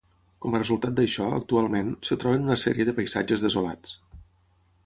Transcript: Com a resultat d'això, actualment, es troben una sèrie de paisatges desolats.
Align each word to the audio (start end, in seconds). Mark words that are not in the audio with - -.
Com 0.43 0.55
a 0.55 0.59
resultat 0.61 0.95
d'això, 0.99 1.27
actualment, 1.41 1.93
es 2.09 2.15
troben 2.23 2.49
una 2.49 2.57
sèrie 2.65 2.89
de 2.89 2.97
paisatges 3.01 3.47
desolats. 3.49 3.97